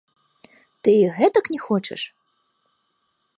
[0.87, 2.01] Ты і гэтак не хочаш?